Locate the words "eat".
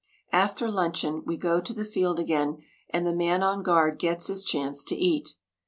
4.95-5.35